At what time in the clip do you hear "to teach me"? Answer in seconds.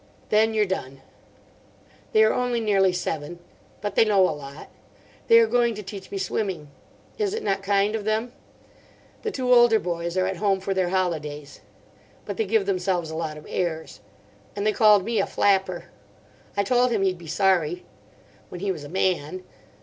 5.75-6.17